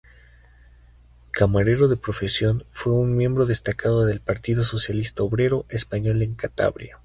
Camarero 1.29 1.87
de 1.87 1.95
profesión, 1.95 2.65
fue 2.71 2.93
un 2.93 3.15
miembro 3.15 3.45
destacado 3.45 4.03
del 4.03 4.19
Partido 4.19 4.63
Socialista 4.63 5.21
Obrero 5.21 5.67
Español 5.69 6.23
en 6.23 6.33
Cantabria. 6.33 6.97